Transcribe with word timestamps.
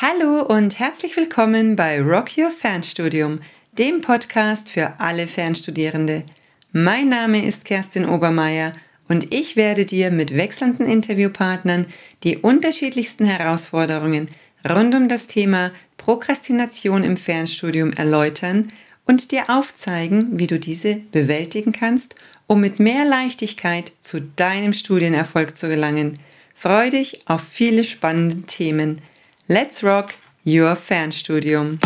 Hallo 0.00 0.42
und 0.42 0.78
herzlich 0.78 1.16
willkommen 1.16 1.74
bei 1.74 2.00
Rock 2.00 2.38
Your 2.38 2.52
Fernstudium, 2.52 3.40
dem 3.72 4.00
Podcast 4.00 4.68
für 4.68 4.92
alle 5.00 5.26
Fernstudierende. 5.26 6.22
Mein 6.70 7.08
Name 7.08 7.44
ist 7.44 7.64
Kerstin 7.64 8.08
Obermeier 8.08 8.74
und 9.08 9.34
ich 9.34 9.56
werde 9.56 9.84
dir 9.84 10.12
mit 10.12 10.36
wechselnden 10.36 10.86
Interviewpartnern 10.86 11.86
die 12.22 12.36
unterschiedlichsten 12.36 13.24
Herausforderungen 13.24 14.28
rund 14.70 14.94
um 14.94 15.08
das 15.08 15.26
Thema 15.26 15.72
Prokrastination 15.96 17.02
im 17.02 17.16
Fernstudium 17.16 17.92
erläutern 17.92 18.68
und 19.04 19.32
dir 19.32 19.50
aufzeigen, 19.50 20.38
wie 20.38 20.46
du 20.46 20.60
diese 20.60 20.94
bewältigen 21.10 21.72
kannst, 21.72 22.14
um 22.46 22.60
mit 22.60 22.78
mehr 22.78 23.04
Leichtigkeit 23.04 23.90
zu 24.00 24.20
deinem 24.20 24.74
Studienerfolg 24.74 25.56
zu 25.56 25.68
gelangen. 25.68 26.20
Freu 26.54 26.88
dich 26.88 27.22
auf 27.26 27.42
viele 27.42 27.82
spannende 27.82 28.42
Themen. 28.42 29.02
Let's 29.50 29.82
Rock 29.82 30.12
Your 30.44 30.76
Fernstudium. 30.76 31.78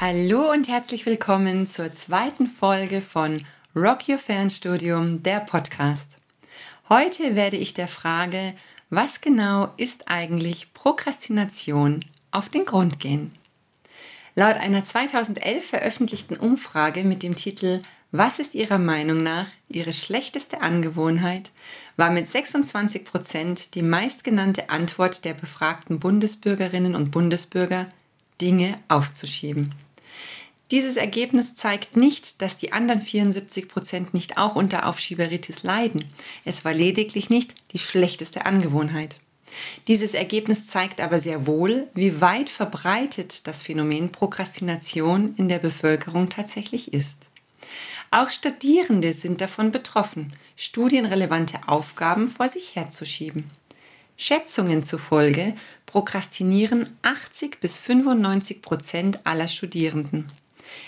Hallo 0.00 0.52
und 0.52 0.68
herzlich 0.68 1.04
willkommen 1.04 1.66
zur 1.66 1.92
zweiten 1.92 2.46
Folge 2.46 3.00
von 3.00 3.44
Rock 3.74 4.08
Your 4.08 4.18
Fernstudium, 4.18 5.24
der 5.24 5.40
Podcast. 5.40 6.20
Heute 6.88 7.34
werde 7.34 7.56
ich 7.56 7.74
der 7.74 7.88
Frage, 7.88 8.54
was 8.88 9.20
genau 9.20 9.72
ist 9.78 10.06
eigentlich 10.06 10.72
Prokrastination 10.74 12.04
auf 12.34 12.48
den 12.48 12.64
Grund 12.64 13.00
gehen. 13.00 13.32
Laut 14.34 14.56
einer 14.56 14.82
2011 14.82 15.64
veröffentlichten 15.64 16.36
Umfrage 16.36 17.04
mit 17.04 17.22
dem 17.22 17.36
Titel 17.36 17.80
Was 18.10 18.38
ist 18.38 18.54
Ihrer 18.54 18.78
Meinung 18.78 19.22
nach 19.22 19.46
Ihre 19.68 19.92
schlechteste 19.92 20.60
Angewohnheit 20.60 21.52
war 21.96 22.10
mit 22.10 22.26
26 22.26 23.04
Prozent 23.04 23.74
die 23.74 23.82
meistgenannte 23.82 24.70
Antwort 24.70 25.24
der 25.24 25.34
befragten 25.34 26.00
Bundesbürgerinnen 26.00 26.96
und 26.96 27.10
Bundesbürger, 27.10 27.88
Dinge 28.40 28.80
aufzuschieben. 28.88 29.72
Dieses 30.70 30.96
Ergebnis 30.96 31.54
zeigt 31.54 31.96
nicht, 31.96 32.42
dass 32.42 32.56
die 32.56 32.72
anderen 32.72 33.00
74 33.00 33.68
Prozent 33.68 34.14
nicht 34.14 34.38
auch 34.38 34.56
unter 34.56 34.86
Aufschieberitis 34.86 35.62
leiden. 35.62 36.06
Es 36.44 36.64
war 36.64 36.74
lediglich 36.74 37.30
nicht 37.30 37.54
die 37.72 37.78
schlechteste 37.78 38.46
Angewohnheit. 38.46 39.20
Dieses 39.88 40.14
Ergebnis 40.14 40.66
zeigt 40.66 41.00
aber 41.00 41.20
sehr 41.20 41.46
wohl, 41.46 41.88
wie 41.94 42.20
weit 42.20 42.50
verbreitet 42.50 43.46
das 43.46 43.62
Phänomen 43.62 44.10
Prokrastination 44.10 45.34
in 45.36 45.48
der 45.48 45.58
Bevölkerung 45.58 46.28
tatsächlich 46.28 46.92
ist. 46.92 47.18
Auch 48.10 48.30
Studierende 48.30 49.12
sind 49.12 49.40
davon 49.40 49.72
betroffen, 49.72 50.32
studienrelevante 50.56 51.58
Aufgaben 51.66 52.30
vor 52.30 52.48
sich 52.48 52.76
herzuschieben. 52.76 53.50
Schätzungen 54.16 54.84
zufolge 54.84 55.54
prokrastinieren 55.86 56.96
80 57.02 57.60
bis 57.60 57.78
95 57.78 58.62
Prozent 58.62 59.18
aller 59.24 59.48
Studierenden. 59.48 60.30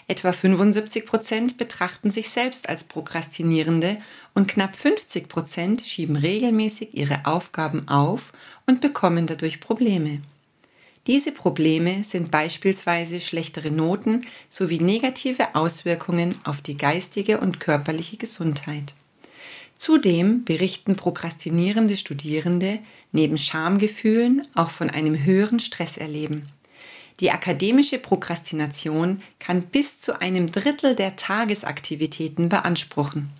Etwa 0.09 0.33
75 0.33 1.07
Prozent 1.07 1.57
betrachten 1.59 2.11
sich 2.11 2.29
selbst 2.31 2.69
als 2.69 2.85
Prokrastinierende 2.85 3.99
und 4.35 4.49
knapp 4.49 4.77
50 4.77 5.29
Prozent 5.29 5.83
schieben 5.83 6.17
regelmäßig 6.17 6.91
ihre 6.95 7.27
Aufgaben 7.27 7.89
auf 7.89 8.33
und 8.67 8.81
bekommen 8.81 9.27
dadurch 9.27 9.61
Probleme. 9.61 10.21
Diese 11.07 11.31
Probleme 11.31 12.03
sind 12.03 12.33
beispielsweise 12.33 13.21
schlechtere 13.21 13.71
Noten 13.71 14.27
sowie 14.49 14.81
negative 14.81 15.55
Auswirkungen 15.55 16.35
auf 16.45 16.61
die 16.61 16.77
geistige 16.77 17.39
und 17.39 17.61
körperliche 17.61 18.17
Gesundheit. 18.17 18.95
Zudem 19.79 20.45
berichten 20.45 20.97
prokrastinierende 20.97 21.97
Studierende 21.97 22.81
neben 23.13 23.39
Schamgefühlen 23.39 24.43
auch 24.55 24.71
von 24.71 24.91
einem 24.91 25.23
höheren 25.23 25.61
Stresserleben. 25.61 26.49
Die 27.21 27.31
akademische 27.31 27.99
Prokrastination 27.99 29.23
kann 29.39 29.63
bis 29.63 29.99
zu 29.99 30.21
einem 30.21 30.53
Drittel 30.53 30.95
der 30.95 31.17
Tagesaktivitäten 31.17 32.49
beanspruchen. 32.49 33.31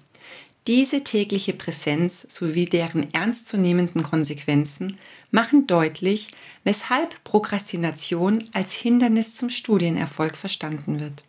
Diese 0.67 1.05
tägliche 1.05 1.53
Präsenz 1.53 2.27
sowie 2.29 2.67
deren 2.67 3.13
ernstzunehmenden 3.13 4.03
Konsequenzen 4.03 4.99
machen 5.31 5.67
deutlich, 5.69 6.33
weshalb 6.65 7.23
Prokrastination 7.23 8.43
als 8.53 8.73
Hindernis 8.73 9.37
zum 9.37 9.51
Studienerfolg 9.51 10.37
verstanden 10.37 10.99
wird. 10.99 11.23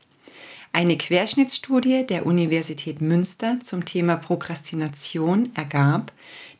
Eine 0.73 0.97
Querschnittsstudie 0.97 2.05
der 2.07 2.25
Universität 2.25 3.01
Münster 3.01 3.59
zum 3.61 3.85
Thema 3.85 4.15
Prokrastination 4.15 5.51
ergab, 5.55 6.11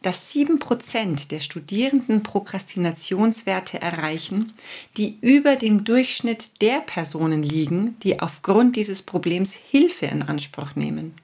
dass 0.07 0.34
7% 0.34 1.28
der 1.28 1.41
Studierenden 1.41 2.23
Prokrastinationswerte 2.23 3.81
erreichen, 3.81 4.53
die 4.95 5.18
über 5.19 5.57
dem 5.57 5.84
Durchschnitt 5.84 6.62
der 6.62 6.79
Personen 6.79 7.44
liegen, 7.44 8.00
die 8.03 8.22
aufgrund 8.22 8.78
dieses 8.78 9.01
Problems 9.01 9.53
Hilfe 9.53 10.06
in 10.06 10.22
Anspruch 10.22 10.78
nehmen. 10.78 11.16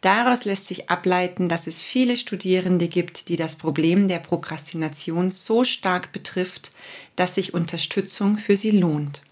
Daraus 0.00 0.46
lässt 0.46 0.66
sich 0.66 0.88
ableiten, 0.88 1.50
dass 1.50 1.66
es 1.66 1.82
viele 1.82 2.16
Studierende 2.16 2.88
gibt, 2.88 3.28
die 3.28 3.36
das 3.36 3.54
Problem 3.54 4.08
der 4.08 4.20
Prokrastination 4.20 5.30
so 5.30 5.64
stark 5.64 6.12
betrifft, 6.12 6.72
dass 7.16 7.34
sich 7.34 7.52
Unterstützung 7.52 8.38
für 8.38 8.56
sie 8.56 8.70
lohnt. 8.70 9.25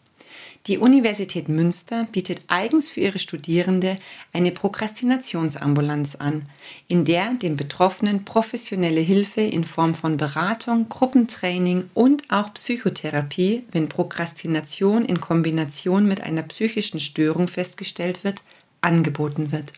Die 0.67 0.79
Universität 0.79 1.51
Münster 1.51 2.09
bietet 2.11 2.41
eigens 2.47 2.89
für 2.89 3.01
ihre 3.01 3.19
Studierende 3.19 3.97
eine 4.33 4.51
Prokrastinationsambulanz 4.51 6.15
an, 6.17 6.47
in 6.89 7.05
der 7.05 7.35
den 7.35 7.57
Betroffenen 7.57 8.25
professionelle 8.25 9.03
Hilfe 9.03 9.43
in 9.43 9.65
Form 9.65 9.93
von 9.93 10.17
Beratung, 10.17 10.89
Gruppentraining 10.89 11.91
und 11.93 12.23
auch 12.31 12.55
Psychotherapie, 12.55 13.65
wenn 13.73 13.91
Prokrastination 13.91 15.05
in 15.05 15.21
Kombination 15.21 16.09
mit 16.09 16.23
einer 16.23 16.43
psychischen 16.45 16.99
Störung 16.99 17.47
festgestellt 17.47 18.25
wird, 18.25 18.43
angeboten 18.81 19.53
wird. 19.53 19.75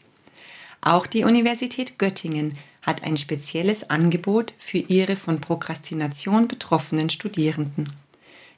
Auch 0.83 1.09
die 1.09 1.25
Universität 1.25 1.99
Göttingen 1.99 2.57
hat 2.83 3.03
ein 3.03 3.17
spezielles 3.17 3.91
Angebot 3.91 4.55
für 4.57 4.79
ihre 4.79 5.17
von 5.17 5.41
Prokrastination 5.41 6.47
betroffenen 6.47 7.11
Studierenden. 7.11 7.93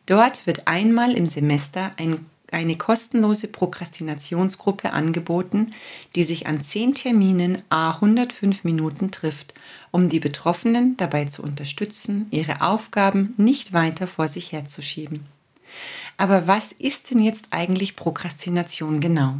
Dort 0.08 0.46
wird 0.46 0.66
einmal 0.66 1.12
im 1.12 1.26
Semester 1.26 1.92
ein, 1.98 2.24
eine 2.50 2.78
kostenlose 2.78 3.46
Prokrastinationsgruppe 3.46 4.94
angeboten, 4.94 5.74
die 6.14 6.22
sich 6.22 6.46
an 6.46 6.64
zehn 6.64 6.94
Terminen 6.94 7.58
a 7.68 7.90
105 7.90 8.64
Minuten 8.64 9.10
trifft, 9.10 9.52
um 9.90 10.08
die 10.08 10.18
Betroffenen 10.18 10.96
dabei 10.96 11.26
zu 11.26 11.42
unterstützen, 11.42 12.26
ihre 12.30 12.62
Aufgaben 12.62 13.34
nicht 13.36 13.74
weiter 13.74 14.06
vor 14.06 14.28
sich 14.28 14.50
herzuschieben. 14.50 15.26
Aber 16.16 16.46
was 16.46 16.72
ist 16.72 17.10
denn 17.10 17.22
jetzt 17.22 17.48
eigentlich 17.50 17.94
Prokrastination 17.94 19.00
genau? 19.00 19.34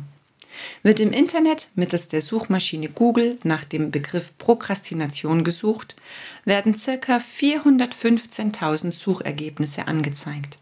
Wird 0.82 1.00
im 1.00 1.12
Internet 1.12 1.69
mittels 1.74 2.08
der 2.08 2.22
Suchmaschine 2.22 2.88
Google 2.88 3.38
nach 3.44 3.64
dem 3.64 3.91
Begriff 3.91 4.36
Prokrastination 4.38 5.44
gesucht, 5.44 5.96
werden 6.44 6.76
ca. 6.76 7.19
415.000 7.19 8.92
Suchergebnisse 8.92 9.86
angezeigt. 9.86 10.58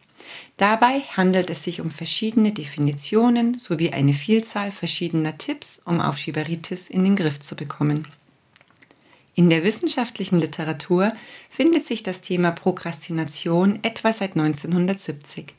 Dabei 0.57 1.01
handelt 1.17 1.51
es 1.51 1.65
sich 1.65 1.81
um 1.81 1.91
verschiedene 1.91 2.53
Definitionen 2.53 3.59
sowie 3.59 3.91
eine 3.91 4.15
Vielzahl 4.15 4.73
verschiedener 4.73 5.39
Tipps, 5.39 5.81
um 5.85 6.01
Aufschieberitis 6.01 6.89
in 6.89 7.05
den 7.05 7.17
Griff 7.17 7.41
zu 7.41 7.57
bekommen. 7.57 8.07
In 9.35 9.51
der 9.51 9.65
wissenschaftlichen 9.65 10.41
Literatur 10.41 11.13
findet 11.51 11.85
sich 11.85 12.03
das 12.03 12.23
Thema 12.23 12.53
Prokrastination 12.53 13.81
etwa 13.83 14.11
seit 14.11 14.33
1970. 14.33 15.53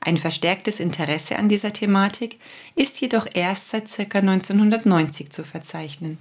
Ein 0.00 0.16
verstärktes 0.16 0.80
Interesse 0.80 1.36
an 1.36 1.48
dieser 1.48 1.72
Thematik 1.72 2.38
ist 2.74 3.00
jedoch 3.00 3.26
erst 3.32 3.70
seit 3.70 3.86
ca. 3.86 4.18
1990 4.18 5.30
zu 5.30 5.44
verzeichnen. 5.44 6.18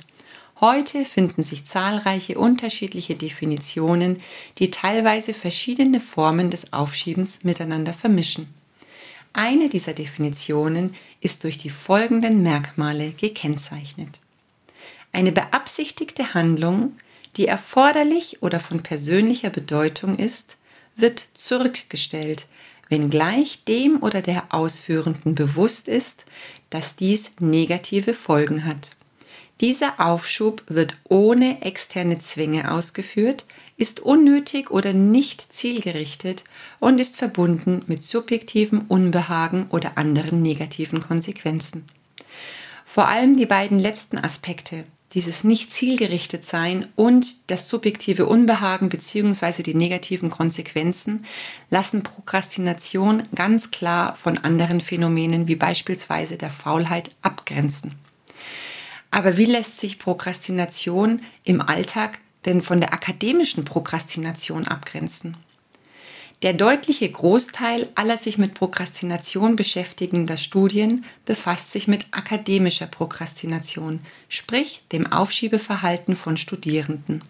Heute 0.60 1.06
finden 1.06 1.44
sich 1.44 1.66
zahlreiche 1.66 2.40
unterschiedliche 2.40 3.16
Definitionen, 3.16 4.22
die 4.58 4.72
teilweise 4.72 5.36
verschiedene 5.36 6.00
Formen 6.00 6.50
des 6.50 6.74
Aufschiebens 6.74 7.44
miteinander 7.44 7.94
vermischen. 7.94 8.52
Eine 9.34 9.70
dieser 9.70 9.94
Definitionen 9.94 10.96
ist 11.22 11.44
durch 11.44 11.60
die 11.60 11.70
folgenden 11.70 12.42
Merkmale 12.42 13.12
gekennzeichnet. 13.12 14.20
Eine 15.12 15.32
beabsichtigte 15.32 16.34
Handlung, 16.34 16.94
die 17.36 17.46
erforderlich 17.46 18.42
oder 18.42 18.60
von 18.60 18.82
persönlicher 18.82 19.52
Bedeutung 19.52 20.18
ist, 20.18 20.58
wird 20.96 21.24
zurückgestellt, 21.36 22.48
wenngleich 22.90 23.64
dem 23.66 24.02
oder 24.02 24.22
der 24.22 24.54
Ausführenden 24.54 25.36
bewusst 25.36 25.88
ist, 25.88 26.26
dass 26.70 26.96
dies 26.96 27.32
negative 27.40 28.14
Folgen 28.14 28.66
hat. 28.66 28.96
Dieser 29.62 30.00
Aufschub 30.00 30.64
wird 30.68 30.96
ohne 31.06 31.62
externe 31.64 32.20
Zwänge 32.20 32.72
ausgeführt, 32.72 33.46
ist 33.76 34.00
unnötig 34.00 34.72
oder 34.72 34.94
nicht 34.94 35.42
zielgerichtet 35.42 36.44
und 36.80 37.00
ist 37.00 37.16
verbunden 37.16 37.84
mit 37.88 38.04
subjektivem 38.04 38.86
Unbehagen 38.88 39.68
oder 39.70 39.98
anderen 39.98 40.42
negativen 40.42 41.00
Konsequenzen. 41.00 41.86
Vor 42.86 43.08
allem 43.08 43.38
die 43.38 43.46
beiden 43.46 43.80
letzten 43.80 44.18
Aspekte, 44.18 44.84
dieses 45.14 45.44
nicht 45.44 45.72
zielgerichtet 45.72 46.44
sein 46.44 46.88
und 46.96 47.50
das 47.50 47.70
subjektive 47.70 48.26
Unbehagen 48.26 48.90
bzw. 48.90 49.64
die 49.64 49.74
negativen 49.74 50.30
Konsequenzen 50.30 51.26
lassen 51.70 52.04
Prokrastination 52.04 53.24
ganz 53.34 53.72
klar 53.72 54.16
von 54.16 54.38
anderen 54.38 54.82
Phänomenen 54.82 55.48
wie 55.48 55.56
beispielsweise 55.56 56.38
der 56.38 56.52
Faulheit 56.52 57.12
abgrenzen. 57.22 57.96
Aber 59.10 59.38
wie 59.38 59.46
lässt 59.46 59.80
sich 59.80 60.00
Prokrastination 60.00 61.22
im 61.46 61.62
Alltag 61.62 62.20
denn 62.46 62.62
von 62.62 62.82
der 62.82 62.94
akademischen 62.94 63.64
Prokrastination 63.64 64.68
abgrenzen? 64.68 65.38
Der 66.44 66.54
deutliche 66.54 67.10
Großteil 67.10 67.90
aller 67.96 68.16
sich 68.16 68.38
mit 68.38 68.54
Prokrastination 68.54 69.56
beschäftigender 69.56 70.38
Studien 70.38 71.04
befasst 71.26 71.72
sich 71.72 71.88
mit 71.88 72.06
akademischer 72.12 72.86
Prokrastination, 72.86 74.02
sprich 74.30 74.84
dem 74.92 75.12
Aufschiebeverhalten 75.12 76.16
von 76.16 76.38
Studierenden. 76.38 77.24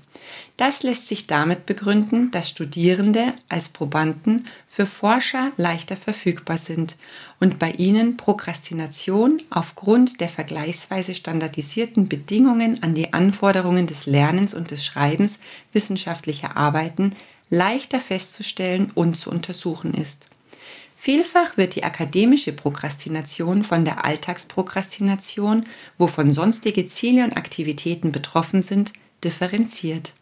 Das 0.57 0.83
lässt 0.83 1.07
sich 1.07 1.25
damit 1.25 1.65
begründen, 1.65 2.31
dass 2.31 2.49
Studierende 2.49 3.33
als 3.47 3.69
Probanden 3.69 4.47
für 4.67 4.85
Forscher 4.85 5.53
leichter 5.55 5.95
verfügbar 5.95 6.57
sind 6.57 6.97
und 7.39 7.59
bei 7.59 7.71
ihnen 7.71 8.17
Prokrastination 8.17 9.41
aufgrund 9.49 10.19
der 10.19 10.27
vergleichsweise 10.27 11.13
standardisierten 11.13 12.09
Bedingungen 12.09 12.83
an 12.83 12.93
die 12.93 13.13
Anforderungen 13.13 13.87
des 13.87 14.05
Lernens 14.05 14.53
und 14.53 14.71
des 14.71 14.83
Schreibens 14.83 15.39
wissenschaftlicher 15.71 16.57
Arbeiten 16.57 17.15
leichter 17.49 17.99
festzustellen 17.99 18.91
und 18.93 19.17
zu 19.17 19.29
untersuchen 19.29 19.93
ist. 19.93 20.29
Vielfach 20.95 21.57
wird 21.57 21.75
die 21.75 21.83
akademische 21.83 22.51
Prokrastination 22.51 23.63
von 23.63 23.85
der 23.85 24.03
Alltagsprokrastination, 24.03 25.65
wovon 25.97 26.33
sonstige 26.33 26.87
Ziele 26.87 27.23
und 27.23 27.37
Aktivitäten 27.37 28.11
betroffen 28.11 28.61
sind, 28.61 28.93
differenziert. 29.23 30.13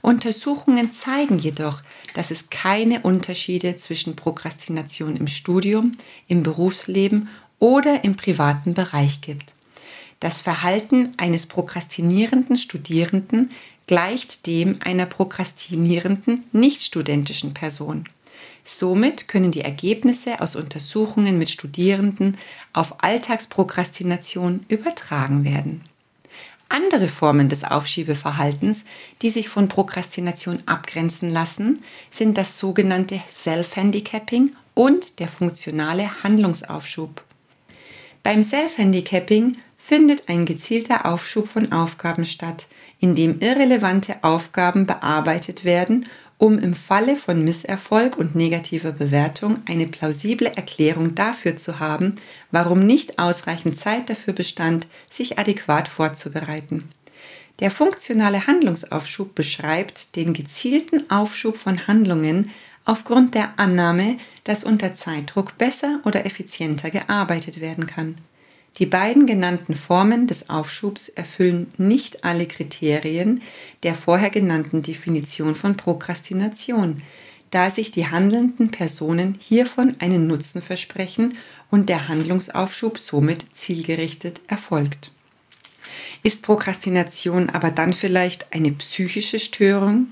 Untersuchungen 0.00 0.92
zeigen 0.92 1.38
jedoch, 1.38 1.82
dass 2.14 2.30
es 2.30 2.48
keine 2.48 3.00
Unterschiede 3.00 3.76
zwischen 3.76 4.16
Prokrastination 4.16 5.16
im 5.16 5.28
Studium, 5.28 5.96
im 6.28 6.42
Berufsleben 6.42 7.28
oder 7.58 8.04
im 8.04 8.16
privaten 8.16 8.74
Bereich 8.74 9.20
gibt. 9.20 9.54
Das 10.20 10.40
Verhalten 10.40 11.12
eines 11.18 11.46
prokrastinierenden 11.46 12.56
Studierenden 12.56 13.50
gleicht 13.86 14.46
dem 14.46 14.78
einer 14.84 15.06
prokrastinierenden 15.06 16.44
nichtstudentischen 16.52 17.54
Person. 17.54 18.08
Somit 18.64 19.28
können 19.28 19.52
die 19.52 19.60
Ergebnisse 19.60 20.40
aus 20.40 20.56
Untersuchungen 20.56 21.38
mit 21.38 21.50
Studierenden 21.50 22.36
auf 22.72 23.02
Alltagsprokrastination 23.04 24.66
übertragen 24.68 25.44
werden. 25.44 25.82
Andere 26.68 27.06
Formen 27.06 27.48
des 27.48 27.62
Aufschiebeverhaltens, 27.62 28.84
die 29.22 29.28
sich 29.28 29.48
von 29.48 29.68
Prokrastination 29.68 30.64
abgrenzen 30.66 31.32
lassen, 31.32 31.80
sind 32.10 32.36
das 32.36 32.58
sogenannte 32.58 33.20
Self-Handicapping 33.30 34.56
und 34.74 35.20
der 35.20 35.28
funktionale 35.28 36.24
Handlungsaufschub. 36.24 37.22
Beim 38.24 38.42
Self-Handicapping 38.42 39.56
findet 39.78 40.28
ein 40.28 40.44
gezielter 40.44 41.06
Aufschub 41.06 41.46
von 41.46 41.70
Aufgaben 41.70 42.26
statt, 42.26 42.66
in 43.00 43.14
dem 43.14 43.40
irrelevante 43.40 44.16
Aufgaben 44.22 44.86
bearbeitet 44.86 45.64
werden, 45.64 46.06
um 46.38 46.58
im 46.58 46.74
Falle 46.74 47.16
von 47.16 47.44
Misserfolg 47.44 48.18
und 48.18 48.34
negativer 48.34 48.92
Bewertung 48.92 49.58
eine 49.66 49.86
plausible 49.86 50.48
Erklärung 50.48 51.14
dafür 51.14 51.56
zu 51.56 51.78
haben, 51.78 52.16
warum 52.50 52.86
nicht 52.86 53.18
ausreichend 53.18 53.78
Zeit 53.78 54.10
dafür 54.10 54.34
bestand, 54.34 54.86
sich 55.10 55.38
adäquat 55.38 55.88
vorzubereiten. 55.88 56.88
Der 57.60 57.70
funktionale 57.70 58.46
Handlungsaufschub 58.46 59.34
beschreibt 59.34 60.14
den 60.16 60.34
gezielten 60.34 61.10
Aufschub 61.10 61.56
von 61.56 61.86
Handlungen 61.86 62.50
aufgrund 62.84 63.34
der 63.34 63.58
Annahme, 63.58 64.18
dass 64.44 64.62
unter 64.62 64.94
Zeitdruck 64.94 65.56
besser 65.56 66.00
oder 66.04 66.26
effizienter 66.26 66.90
gearbeitet 66.90 67.60
werden 67.60 67.86
kann. 67.86 68.16
Die 68.78 68.86
beiden 68.86 69.26
genannten 69.26 69.74
Formen 69.74 70.26
des 70.26 70.50
Aufschubs 70.50 71.08
erfüllen 71.08 71.68
nicht 71.78 72.24
alle 72.24 72.46
Kriterien 72.46 73.42
der 73.82 73.94
vorher 73.94 74.30
genannten 74.30 74.82
Definition 74.82 75.54
von 75.54 75.76
Prokrastination, 75.76 77.02
da 77.50 77.70
sich 77.70 77.90
die 77.90 78.06
handelnden 78.06 78.70
Personen 78.70 79.36
hiervon 79.38 79.94
einen 80.00 80.26
Nutzen 80.26 80.60
versprechen 80.60 81.38
und 81.70 81.88
der 81.88 82.08
Handlungsaufschub 82.08 82.98
somit 82.98 83.46
zielgerichtet 83.52 84.40
erfolgt. 84.46 85.10
Ist 86.22 86.42
Prokrastination 86.42 87.48
aber 87.50 87.70
dann 87.70 87.92
vielleicht 87.92 88.52
eine 88.52 88.72
psychische 88.72 89.38
Störung? 89.38 90.08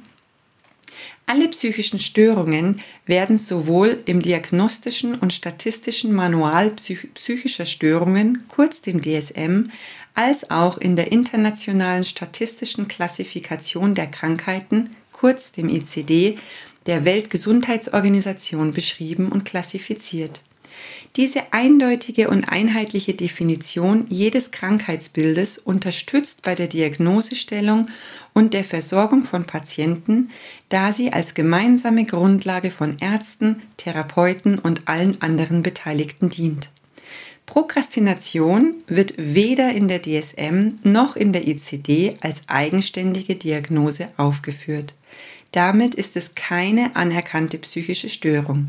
Alle 1.26 1.48
psychischen 1.48 2.00
Störungen 2.00 2.80
werden 3.06 3.38
sowohl 3.38 4.02
im 4.06 4.20
Diagnostischen 4.20 5.14
und 5.14 5.32
Statistischen 5.32 6.12
Manual 6.12 6.70
psychischer 7.14 7.66
Störungen, 7.66 8.44
kurz 8.48 8.82
dem 8.82 9.00
DSM, 9.02 9.70
als 10.14 10.50
auch 10.50 10.78
in 10.78 10.96
der 10.96 11.10
Internationalen 11.12 12.04
Statistischen 12.04 12.88
Klassifikation 12.88 13.94
der 13.94 14.06
Krankheiten, 14.06 14.90
kurz 15.12 15.52
dem 15.52 15.68
ICD, 15.68 16.38
der 16.86 17.04
Weltgesundheitsorganisation 17.04 18.72
beschrieben 18.72 19.32
und 19.32 19.44
klassifiziert. 19.44 20.42
Diese 21.16 21.52
eindeutige 21.52 22.28
und 22.28 22.44
einheitliche 22.44 23.14
Definition 23.14 24.06
jedes 24.08 24.50
Krankheitsbildes 24.50 25.58
unterstützt 25.58 26.42
bei 26.42 26.56
der 26.56 26.66
Diagnosestellung 26.66 27.88
und 28.32 28.52
der 28.52 28.64
Versorgung 28.64 29.22
von 29.22 29.44
Patienten, 29.44 30.30
da 30.70 30.92
sie 30.92 31.12
als 31.12 31.34
gemeinsame 31.34 32.04
Grundlage 32.04 32.72
von 32.72 32.96
Ärzten, 32.98 33.62
Therapeuten 33.76 34.58
und 34.58 34.88
allen 34.88 35.22
anderen 35.22 35.62
Beteiligten 35.62 36.30
dient. 36.30 36.70
Prokrastination 37.46 38.74
wird 38.88 39.14
weder 39.16 39.72
in 39.72 39.86
der 39.86 40.02
DSM 40.02 40.78
noch 40.82 41.14
in 41.14 41.32
der 41.32 41.46
ICD 41.46 42.16
als 42.20 42.42
eigenständige 42.48 43.36
Diagnose 43.36 44.08
aufgeführt. 44.16 44.94
Damit 45.52 45.94
ist 45.94 46.16
es 46.16 46.34
keine 46.34 46.96
anerkannte 46.96 47.58
psychische 47.58 48.08
Störung. 48.08 48.68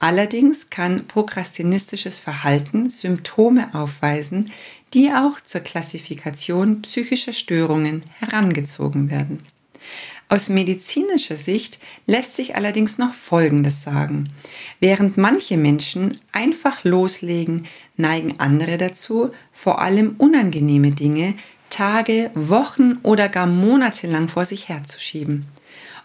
Allerdings 0.00 0.70
kann 0.70 1.06
prokrastinistisches 1.06 2.18
Verhalten 2.18 2.90
Symptome 2.90 3.74
aufweisen, 3.74 4.50
die 4.94 5.12
auch 5.12 5.40
zur 5.40 5.60
Klassifikation 5.60 6.82
psychischer 6.82 7.32
Störungen 7.32 8.02
herangezogen 8.18 9.10
werden. 9.10 9.46
Aus 10.28 10.48
medizinischer 10.48 11.36
Sicht 11.36 11.80
lässt 12.06 12.34
sich 12.36 12.56
allerdings 12.56 12.98
noch 12.98 13.14
Folgendes 13.14 13.82
sagen. 13.82 14.30
Während 14.78 15.16
manche 15.16 15.56
Menschen 15.56 16.18
einfach 16.32 16.84
loslegen, 16.84 17.66
neigen 17.96 18.38
andere 18.38 18.78
dazu, 18.78 19.32
vor 19.52 19.80
allem 19.80 20.14
unangenehme 20.18 20.92
Dinge 20.92 21.34
Tage, 21.68 22.30
Wochen 22.34 22.98
oder 23.02 23.28
gar 23.28 23.46
Monate 23.46 24.06
lang 24.08 24.28
vor 24.28 24.44
sich 24.44 24.68
herzuschieben. 24.68 25.46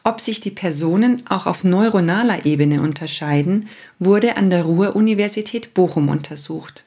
Ob 0.07 0.21
sich 0.21 0.39
die 0.39 0.51
Personen 0.51 1.23
auch 1.27 1.47
auf 1.47 1.63
neuronaler 1.63 2.45
Ebene 2.45 2.79
unterscheiden, 2.79 3.67
wurde 3.97 4.37
an 4.37 4.51
der 4.51 4.61
Ruhr-Universität 4.61 5.73
Bochum 5.73 6.09
untersucht. 6.09 6.85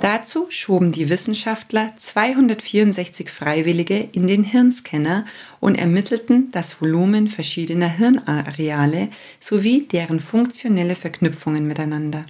Dazu 0.00 0.46
schoben 0.48 0.92
die 0.92 1.08
Wissenschaftler 1.08 1.92
264 1.96 3.30
Freiwillige 3.30 4.08
in 4.12 4.28
den 4.28 4.44
Hirnscanner 4.44 5.26
und 5.58 5.74
ermittelten 5.74 6.52
das 6.52 6.80
Volumen 6.80 7.26
verschiedener 7.26 7.88
Hirnareale 7.88 9.08
sowie 9.40 9.82
deren 9.82 10.20
funktionelle 10.20 10.94
Verknüpfungen 10.94 11.66
miteinander. 11.66 12.26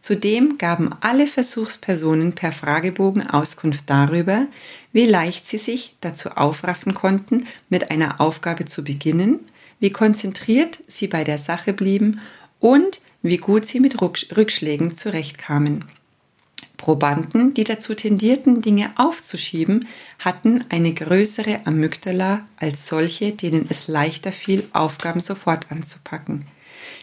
Zudem 0.00 0.56
gaben 0.56 0.94
alle 1.00 1.26
Versuchspersonen 1.26 2.32
per 2.32 2.52
Fragebogen 2.52 3.28
Auskunft 3.28 3.84
darüber, 3.90 4.46
wie 4.94 5.04
leicht 5.04 5.44
sie 5.44 5.58
sich 5.58 5.94
dazu 6.00 6.30
aufraffen 6.30 6.94
konnten, 6.94 7.46
mit 7.68 7.90
einer 7.90 8.18
Aufgabe 8.18 8.64
zu 8.64 8.82
beginnen, 8.82 9.40
wie 9.80 9.90
konzentriert 9.90 10.78
sie 10.86 11.08
bei 11.08 11.24
der 11.24 11.38
Sache 11.38 11.72
blieben 11.72 12.20
und 12.60 13.00
wie 13.22 13.36
gut 13.36 13.66
sie 13.66 13.80
mit 13.80 14.00
Rückschlägen 14.00 14.94
zurechtkamen. 14.94 15.84
Probanden, 16.76 17.54
die 17.54 17.64
dazu 17.64 17.94
tendierten, 17.94 18.62
Dinge 18.62 18.92
aufzuschieben, 18.96 19.88
hatten 20.20 20.64
eine 20.68 20.94
größere 20.94 21.66
Amygdala 21.66 22.46
als 22.56 22.86
solche, 22.86 23.32
denen 23.32 23.66
es 23.68 23.88
leichter 23.88 24.32
fiel, 24.32 24.66
Aufgaben 24.72 25.20
sofort 25.20 25.70
anzupacken. 25.72 26.44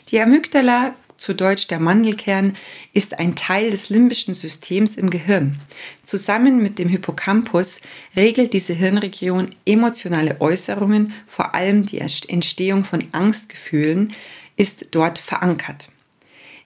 Die 0.10 0.20
Amygdala 0.20 0.96
zu 1.26 1.34
Deutsch 1.34 1.68
der 1.68 1.80
Mandelkern, 1.80 2.54
ist 2.94 3.18
ein 3.18 3.36
Teil 3.36 3.72
des 3.72 3.90
limbischen 3.90 4.36
Systems 4.36 4.96
im 4.96 5.10
Gehirn. 5.10 5.58
Zusammen 6.06 6.62
mit 6.62 6.78
dem 6.78 6.88
Hippocampus 6.88 7.82
regelt 8.16 8.54
diese 8.54 8.74
Hirnregion 8.74 9.50
emotionale 9.66 10.40
Äußerungen, 10.40 11.14
vor 11.26 11.56
allem 11.56 11.84
die 11.84 11.98
Entstehung 12.00 12.84
von 12.84 13.04
Angstgefühlen 13.12 14.14
ist 14.56 14.90
dort 14.92 15.18
verankert. 15.18 15.88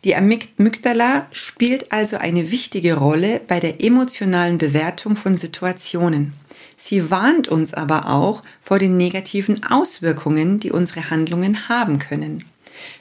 Die 0.04 0.16
Amygdala 0.16 1.28
spielt 1.32 1.92
also 1.92 2.18
eine 2.18 2.52
wichtige 2.52 2.96
Rolle 2.96 3.40
bei 3.48 3.62
der 3.62 3.82
emotionalen 3.82 4.58
Bewertung 4.58 5.16
von 5.16 5.38
Situationen. 5.38 6.34
Sie 6.76 7.10
warnt 7.10 7.48
uns 7.48 7.74
aber 7.74 8.10
auch 8.10 8.44
vor 8.62 8.80
den 8.80 8.98
negativen 8.98 9.64
Auswirkungen, 9.66 10.60
die 10.60 10.72
unsere 10.72 11.10
Handlungen 11.10 11.70
haben 11.70 12.00
können. 12.00 12.49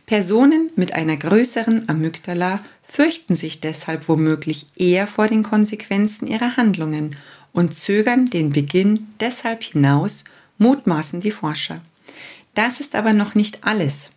Personen 0.08 0.70
mit 0.74 0.94
einer 0.94 1.18
größeren 1.18 1.86
Amygdala 1.90 2.60
fürchten 2.82 3.36
sich 3.36 3.60
deshalb 3.60 4.08
womöglich 4.08 4.64
eher 4.74 5.06
vor 5.06 5.26
den 5.26 5.42
Konsequenzen 5.42 6.26
ihrer 6.26 6.56
Handlungen 6.56 7.14
und 7.52 7.76
zögern 7.76 8.24
den 8.24 8.48
Beginn 8.48 9.06
deshalb 9.20 9.62
hinaus, 9.62 10.24
mutmaßen 10.56 11.20
die 11.20 11.30
Forscher. 11.30 11.82
Das 12.54 12.80
ist 12.80 12.94
aber 12.94 13.12
noch 13.12 13.34
nicht 13.34 13.64
alles. 13.64 14.10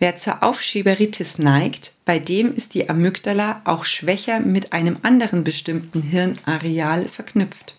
Wer 0.00 0.16
zur 0.16 0.42
Aufschieberitis 0.42 1.38
neigt, 1.38 1.92
bei 2.04 2.18
dem 2.18 2.52
ist 2.52 2.74
die 2.74 2.90
Amygdala 2.90 3.62
auch 3.62 3.84
schwächer 3.84 4.40
mit 4.40 4.72
einem 4.72 4.96
anderen 5.02 5.44
bestimmten 5.44 6.02
Hirnareal 6.02 7.04
verknüpft. 7.04 7.76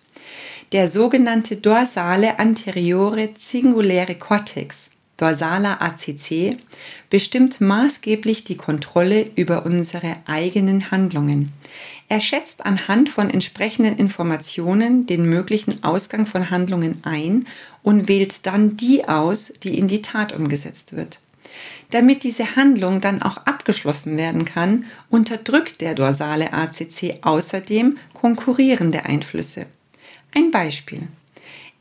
Der 0.71 0.87
sogenannte 0.87 1.57
dorsale 1.57 2.39
anteriore 2.39 3.31
singuläre 3.37 4.15
Cortex, 4.15 4.91
dorsaler 5.19 5.81
ACC, 5.81 6.57
bestimmt 7.09 7.61
maßgeblich 7.61 8.43
die 8.43 8.57
Kontrolle 8.57 9.29
über 9.35 9.65
unsere 9.65 10.15
eigenen 10.25 10.91
Handlungen. 10.91 11.51
Er 12.07 12.21
schätzt 12.21 12.65
anhand 12.65 13.09
von 13.09 13.29
entsprechenden 13.29 13.97
Informationen 13.97 15.05
den 15.05 15.25
möglichen 15.25 15.83
Ausgang 15.83 16.25
von 16.25 16.49
Handlungen 16.49 16.99
ein 17.03 17.45
und 17.83 18.07
wählt 18.07 18.45
dann 18.45 18.77
die 18.77 19.07
aus, 19.07 19.53
die 19.63 19.77
in 19.77 19.87
die 19.87 20.01
Tat 20.01 20.33
umgesetzt 20.33 20.95
wird. 20.95 21.19
Damit 21.91 22.23
diese 22.23 22.55
Handlung 22.55 23.01
dann 23.01 23.21
auch 23.21 23.37
abgeschlossen 23.37 24.17
werden 24.17 24.45
kann, 24.45 24.85
unterdrückt 25.09 25.81
der 25.81 25.95
dorsale 25.95 26.53
ACC 26.53 27.19
außerdem 27.21 27.97
konkurrierende 28.13 29.05
Einflüsse. 29.05 29.65
Ein 30.33 30.51
Beispiel. 30.51 31.07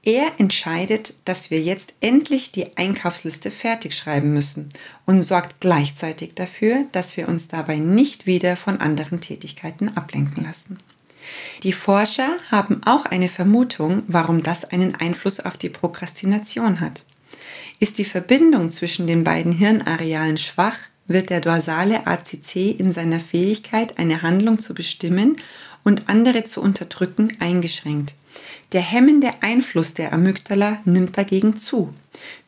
Er 0.03 0.33
entscheidet, 0.39 1.15
dass 1.25 1.51
wir 1.51 1.61
jetzt 1.61 1.93
endlich 2.01 2.53
die 2.53 2.77
Einkaufsliste 2.77 3.51
fertig 3.51 3.95
schreiben 3.95 4.33
müssen 4.33 4.69
und 5.07 5.23
sorgt 5.23 5.61
gleichzeitig 5.61 6.35
dafür, 6.35 6.87
dass 6.93 7.17
wir 7.17 7.29
uns 7.29 7.49
dabei 7.49 7.77
nicht 7.77 8.25
wieder 8.25 8.57
von 8.57 8.81
anderen 8.81 9.21
Tätigkeiten 9.21 9.97
ablenken 9.97 10.45
lassen. 10.45 10.79
Die 11.63 11.73
Forscher 11.73 12.37
haben 12.51 12.81
auch 12.85 13.05
eine 13.05 13.29
Vermutung, 13.29 14.03
warum 14.07 14.43
das 14.43 14.65
einen 14.65 14.95
Einfluss 14.95 15.41
auf 15.41 15.57
die 15.57 15.69
Prokrastination 15.69 16.81
hat. 16.81 17.05
Ist 17.81 17.99
die 17.99 18.05
Verbindung 18.05 18.71
zwischen 18.71 19.07
den 19.07 19.25
beiden 19.25 19.53
Hirnarealen 19.53 20.39
schwach, 20.39 20.79
wird 21.07 21.31
der 21.31 21.41
dorsale 21.41 22.07
ACC 22.07 22.79
in 22.79 22.93
seiner 22.93 23.21
Fähigkeit, 23.21 23.99
eine 23.99 24.23
Handlung 24.23 24.59
zu 24.59 24.75
bestimmen 24.75 25.37
und 25.85 26.09
andere 26.09 26.45
zu 26.45 26.61
unterdrücken, 26.61 27.37
eingeschränkt. 27.41 28.15
Der 28.73 28.83
hemmende 28.83 29.31
Einfluss 29.41 29.95
der 29.95 30.13
Amygdala 30.13 30.81
nimmt 30.85 31.17
dagegen 31.17 31.57
zu. 31.57 31.95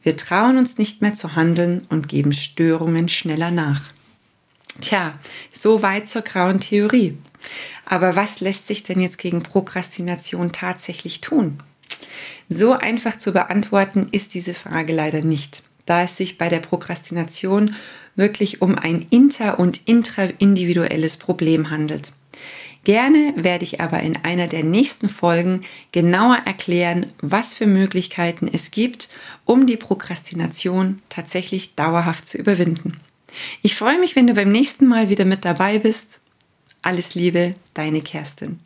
Wir 0.02 0.16
trauen 0.16 0.58
uns 0.58 0.78
nicht 0.78 1.02
mehr 1.02 1.14
zu 1.14 1.34
handeln 1.34 1.86
und 1.88 2.08
geben 2.08 2.32
Störungen 2.32 3.08
schneller 3.08 3.50
nach. 3.50 3.92
Tja, 4.80 5.18
so 5.52 5.82
weit 5.82 6.08
zur 6.08 6.22
grauen 6.22 6.60
Theorie. 6.60 7.18
Aber 7.84 8.16
was 8.16 8.40
lässt 8.40 8.66
sich 8.66 8.82
denn 8.82 9.00
jetzt 9.00 9.18
gegen 9.18 9.42
Prokrastination 9.42 10.52
tatsächlich 10.52 11.20
tun? 11.20 11.62
So 12.48 12.72
einfach 12.72 13.18
zu 13.18 13.32
beantworten 13.32 14.08
ist 14.12 14.34
diese 14.34 14.54
Frage 14.54 14.92
leider 14.92 15.22
nicht, 15.22 15.62
da 15.86 16.02
es 16.02 16.16
sich 16.16 16.38
bei 16.38 16.48
der 16.48 16.60
Prokrastination 16.60 17.74
wirklich 18.16 18.60
um 18.60 18.76
ein 18.76 19.06
inter- 19.10 19.58
und 19.58 19.86
intraindividuelles 19.86 21.16
Problem 21.16 21.70
handelt. 21.70 22.12
Gerne 22.84 23.34
werde 23.36 23.64
ich 23.64 23.80
aber 23.80 24.00
in 24.00 24.16
einer 24.24 24.46
der 24.46 24.64
nächsten 24.64 25.08
Folgen 25.08 25.64
genauer 25.92 26.38
erklären, 26.46 27.06
was 27.20 27.52
für 27.52 27.66
Möglichkeiten 27.66 28.48
es 28.50 28.70
gibt, 28.70 29.08
um 29.44 29.66
die 29.66 29.76
Prokrastination 29.76 31.02
tatsächlich 31.08 31.74
dauerhaft 31.74 32.26
zu 32.26 32.38
überwinden. 32.38 32.98
Ich 33.62 33.76
freue 33.76 33.98
mich, 33.98 34.16
wenn 34.16 34.26
du 34.26 34.34
beim 34.34 34.50
nächsten 34.50 34.86
Mal 34.86 35.10
wieder 35.10 35.24
mit 35.24 35.44
dabei 35.44 35.78
bist. 35.78 36.20
Alles 36.82 37.14
Liebe, 37.14 37.54
deine 37.74 38.00
Kerstin. 38.00 38.60